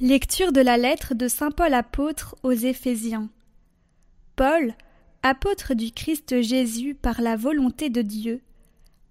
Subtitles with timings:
[0.00, 3.28] Lecture de la lettre de Saint Paul apôtre aux Éphésiens.
[4.36, 4.74] Paul,
[5.24, 8.40] apôtre du Christ Jésus par la volonté de Dieu,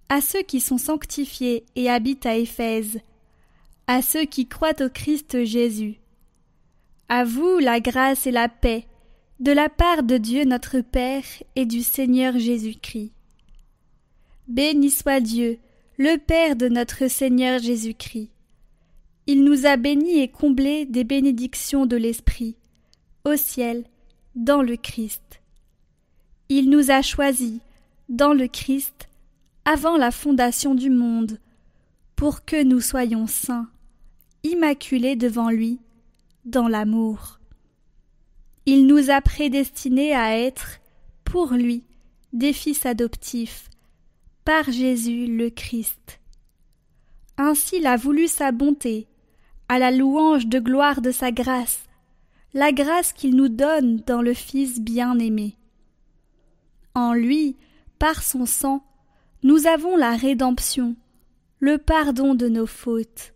[0.08, 3.02] à ceux qui sont sanctifiés et habitent à Éphèse,
[3.88, 6.00] à ceux qui croient au Christ Jésus.
[7.10, 8.88] À vous la grâce et la paix,
[9.42, 11.26] de la part de Dieu notre Père
[11.58, 13.12] et du Seigneur Jésus-Christ.
[14.48, 15.60] Béni soit Dieu,
[15.98, 18.30] le Père de notre Seigneur Jésus-Christ
[19.28, 22.56] il nous a bénis et comblés des bénédictions de l'Esprit,
[23.26, 23.84] au ciel,
[24.36, 25.42] dans le Christ.
[26.48, 27.60] Il nous a choisis,
[28.08, 29.10] dans le Christ,
[29.66, 31.40] avant la fondation du monde,
[32.16, 33.70] pour que nous soyons saints,
[34.44, 35.80] immaculés devant lui,
[36.46, 37.40] dans l'amour.
[38.66, 40.80] Il nous a prédestinés à être,
[41.26, 41.84] pour lui,
[42.32, 43.70] des fils adoptifs,
[44.46, 46.22] par Jésus le Christ.
[47.38, 49.06] Ainsi il a voulu sa bonté,
[49.70, 51.84] à la louange de gloire de sa grâce,
[52.54, 55.56] la grâce qu'il nous donne dans le Fils bien-aimé.
[56.96, 57.56] En lui,
[58.00, 58.84] par son sang,
[59.44, 60.96] nous avons la rédemption,
[61.60, 63.34] le pardon de nos fautes.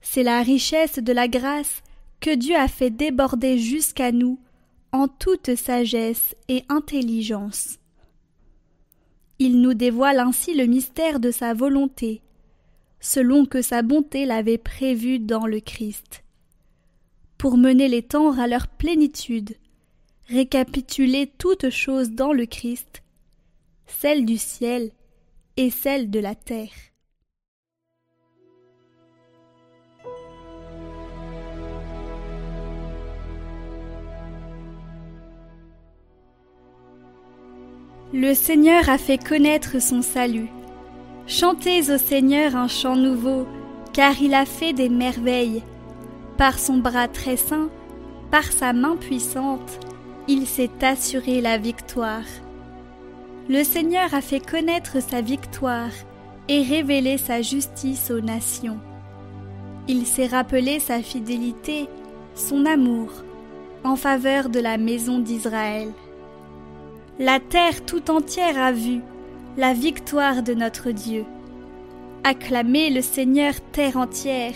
[0.00, 1.82] C'est la richesse de la grâce
[2.20, 4.38] que Dieu a fait déborder jusqu'à nous
[4.92, 7.78] en toute sagesse et intelligence.
[9.38, 12.22] Il nous dévoile ainsi le mystère de sa volonté,
[13.00, 16.22] selon que sa bonté l'avait prévu dans le Christ.
[17.38, 19.56] Pour mener les temps à leur plénitude,
[20.28, 23.02] récapituler toutes choses dans le Christ,
[23.86, 24.92] celles du ciel
[25.56, 26.70] et celles de la terre.
[38.12, 40.50] Le Seigneur a fait connaître son salut.
[41.30, 43.46] Chantez au Seigneur un chant nouveau,
[43.92, 45.62] car il a fait des merveilles.
[46.36, 47.70] Par son bras très saint,
[48.32, 49.78] par sa main puissante,
[50.26, 52.24] il s'est assuré la victoire.
[53.48, 55.92] Le Seigneur a fait connaître sa victoire
[56.48, 58.80] et révélé sa justice aux nations.
[59.86, 61.86] Il s'est rappelé sa fidélité,
[62.34, 63.12] son amour,
[63.84, 65.92] en faveur de la maison d'Israël.
[67.20, 69.00] La terre tout entière a vu,
[69.56, 71.24] la victoire de notre Dieu.
[72.22, 74.54] Acclamez le Seigneur terre entière,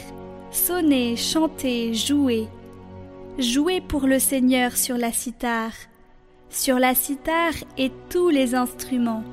[0.51, 2.49] sonnez, chantez, jouez.
[3.39, 5.75] Jouez pour le Seigneur sur la cithare,
[6.49, 9.25] sur la cithare et tous les instruments.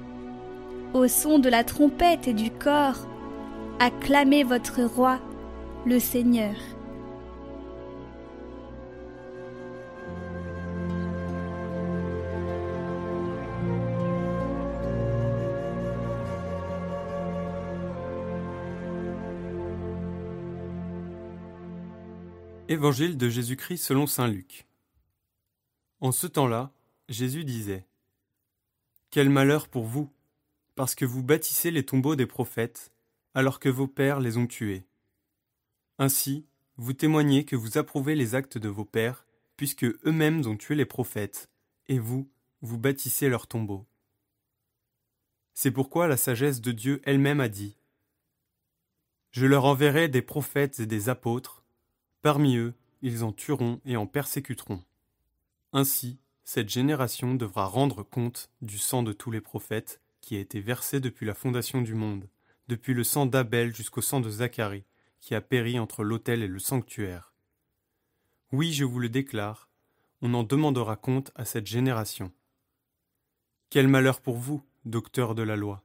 [0.94, 3.08] Au son de la trompette et du corps,
[3.80, 5.20] acclamez votre roi,
[5.86, 6.56] le Seigneur.
[22.72, 24.66] Évangile de Jésus-Christ selon Saint Luc.
[26.00, 26.72] En ce temps-là,
[27.10, 27.86] Jésus disait
[29.10, 30.10] Quel malheur pour vous,
[30.76, 32.94] parce que vous bâtissez les tombeaux des prophètes,
[33.34, 34.86] alors que vos pères les ont tués.
[35.98, 36.46] Ainsi,
[36.78, 39.26] vous témoignez que vous approuvez les actes de vos pères,
[39.58, 41.50] puisque eux-mêmes ont tué les prophètes,
[41.90, 43.86] et vous, vous bâtissez leurs tombeaux.
[45.54, 47.76] C'est pourquoi la sagesse de Dieu elle-même a dit
[49.32, 51.61] Je leur enverrai des prophètes et des apôtres,
[52.22, 54.84] Parmi eux, ils en tueront et en persécuteront.
[55.74, 60.60] Ainsi, cette génération devra rendre compte du sang de tous les prophètes qui a été
[60.60, 62.30] versé depuis la fondation du monde,
[62.68, 64.84] depuis le sang d'Abel jusqu'au sang de Zacharie,
[65.20, 67.34] qui a péri entre l'autel et le sanctuaire.
[68.52, 69.70] Oui, je vous le déclare,
[70.22, 72.32] on en demandera compte à cette génération.
[73.70, 75.84] Quel malheur pour vous, docteurs de la loi,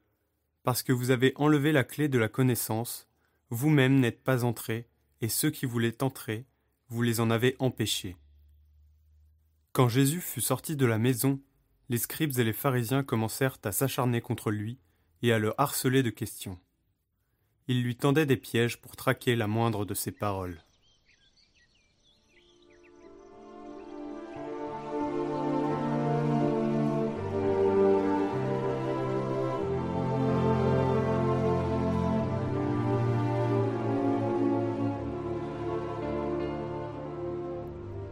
[0.64, 3.06] parce que vous avez enlevé la clé de la connaissance,
[3.50, 4.88] vous-même n'êtes pas entrés,
[5.20, 6.46] et ceux qui voulaient entrer,
[6.88, 8.16] vous les en avez empêchés.
[9.72, 11.40] Quand Jésus fut sorti de la maison,
[11.88, 14.78] les scribes et les pharisiens commencèrent à s'acharner contre lui
[15.22, 16.58] et à le harceler de questions.
[17.68, 20.62] Ils lui tendaient des pièges pour traquer la moindre de ses paroles.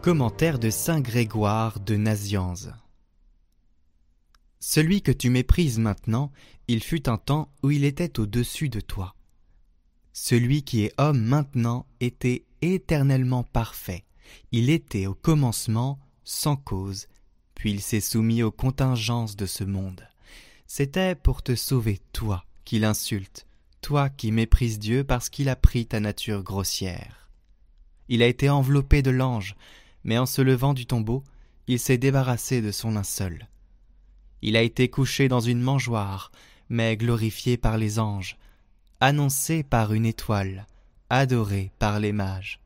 [0.04, 2.74] Commentaire de Saint Grégoire de Nazianze.
[4.60, 6.30] Celui que tu méprises maintenant,
[6.68, 9.14] il fut un temps où il était au-dessus de toi.
[10.12, 14.04] Celui qui est homme maintenant était éternellement parfait.
[14.52, 17.06] Il était au commencement sans cause,
[17.54, 20.06] puis il s'est soumis aux contingences de ce monde.
[20.66, 23.46] C'était pour te sauver toi qu'il insulte,
[23.80, 27.30] toi qui méprises Dieu parce qu'il a pris ta nature grossière.
[28.08, 29.56] Il a été enveloppé de l'ange,
[30.04, 31.24] mais en se levant du tombeau,
[31.66, 33.48] il s'est débarrassé de son linceul.
[34.42, 36.30] Il a été couché dans une mangeoire,
[36.68, 38.36] mais glorifié par les anges,
[39.00, 40.66] annoncé par une étoile,
[41.10, 42.60] adoré par les mages.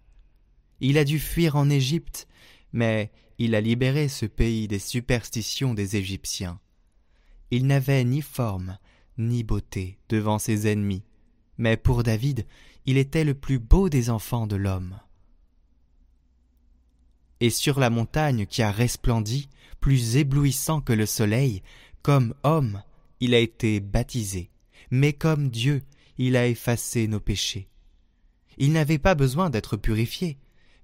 [0.80, 2.28] Il a dû fuir en Égypte,
[2.72, 6.58] mais il a libéré ce pays des superstitions des Égyptiens.
[7.50, 8.78] Il n'avait ni forme,
[9.16, 11.04] ni beauté devant ses ennemis,
[11.56, 12.46] mais pour David,
[12.86, 14.98] il était le plus beau des enfants de l'homme.
[17.40, 19.48] Et sur la montagne qui a resplendi,
[19.80, 21.62] plus éblouissant que le soleil,
[22.02, 22.82] comme homme,
[23.20, 24.50] il a été baptisé,
[24.90, 25.82] mais comme Dieu,
[26.18, 27.68] il a effacé nos péchés.
[28.56, 30.36] Il n'avait pas besoin d'être purifié,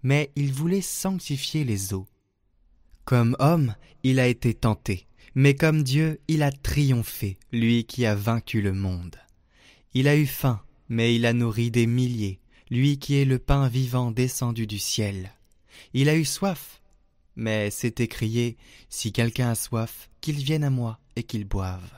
[0.02, 2.06] mais il voulait sanctifier les eaux.
[3.04, 3.74] Comme homme,
[4.04, 8.72] il a été tenté, mais comme Dieu, il a triomphé, lui qui a vaincu le
[8.72, 9.16] monde.
[9.92, 12.40] Il a eu faim, mais il a nourri des milliers,
[12.70, 15.32] lui qui est le pain vivant descendu du ciel.
[15.92, 16.80] Il a eu soif,
[17.36, 18.56] mais s'est écrié
[18.88, 21.90] Si quelqu'un a soif, qu'il vienne à moi et qu'il boive.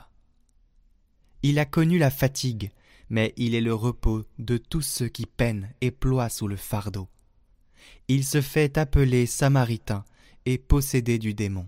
[1.43, 2.71] Il a connu la fatigue,
[3.09, 7.07] mais il est le repos de tous ceux qui peinent et ploient sous le fardeau.
[8.07, 10.03] Il se fait appeler Samaritain
[10.45, 11.67] et possédé du démon.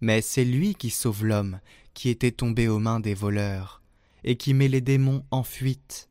[0.00, 1.60] Mais c'est lui qui sauve l'homme
[1.94, 3.80] qui était tombé aux mains des voleurs,
[4.24, 6.08] et qui met les démons en fuite.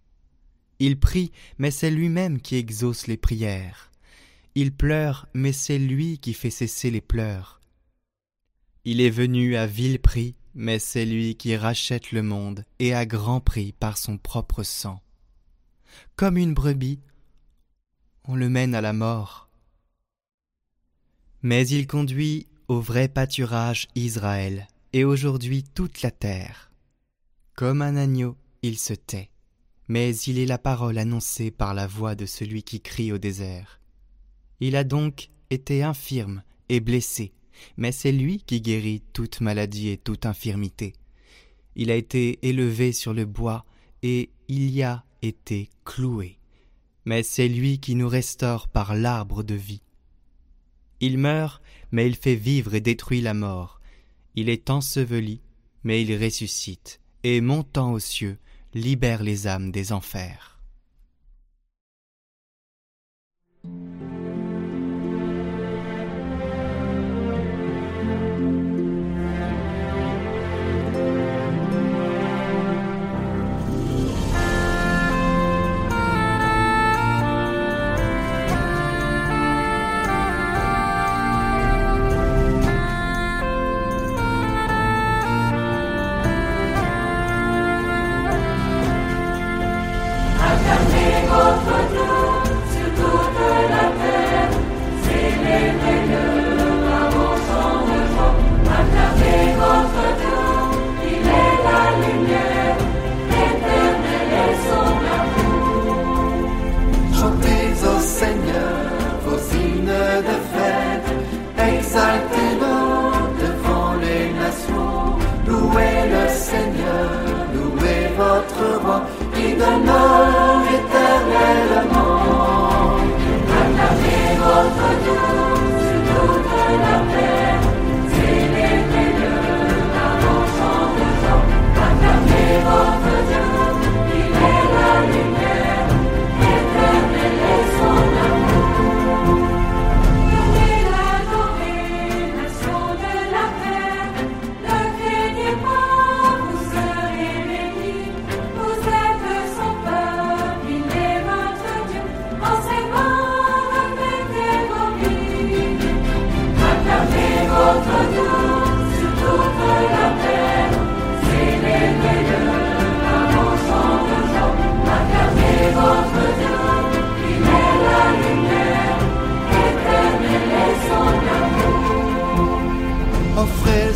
[0.80, 3.92] Il prie, mais c'est lui-même qui exauce les prières.
[4.56, 7.60] Il pleure, mais c'est lui qui fait cesser les pleurs.
[8.86, 13.06] Il est venu à vil prix, mais c'est lui qui rachète le monde, et à
[13.06, 15.02] grand prix par son propre sang.
[16.16, 17.00] Comme une brebis,
[18.26, 19.50] on le mène à la mort.
[21.42, 26.72] Mais il conduit au vrai pâturage Israël, et aujourd'hui toute la terre.
[27.56, 29.32] Comme un agneau, il se tait,
[29.88, 33.80] mais il est la parole annoncée par la voix de celui qui crie au désert.
[34.66, 37.34] Il a donc été infirme et blessé,
[37.76, 40.94] mais c'est lui qui guérit toute maladie et toute infirmité.
[41.76, 43.66] Il a été élevé sur le bois,
[44.04, 46.40] et il y a été cloué,
[47.04, 49.82] mais c'est lui qui nous restaure par l'arbre de vie.
[51.02, 51.62] Il meurt,
[51.92, 53.82] mais il fait vivre et détruit la mort.
[54.36, 55.42] Il est enseveli,
[55.84, 58.38] mais il ressuscite, et montant aux cieux,
[58.74, 60.58] libère les âmes des enfers.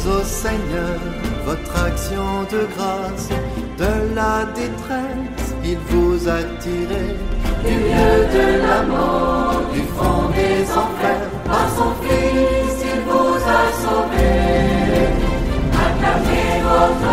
[0.08, 1.00] au Seigneur
[1.46, 3.30] votre action de grâce.
[3.78, 7.16] De la détresse, il vous a tiré
[7.64, 11.30] du lieu de la mort, du fond des enfers.
[11.46, 14.32] Par son Fils, il vous a sauvé.
[15.86, 17.12] Acclamez votre